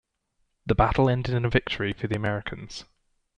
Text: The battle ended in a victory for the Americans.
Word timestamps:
The 0.65 0.73
battle 0.73 1.07
ended 1.11 1.35
in 1.35 1.45
a 1.45 1.49
victory 1.51 1.93
for 1.93 2.07
the 2.07 2.15
Americans. 2.15 2.85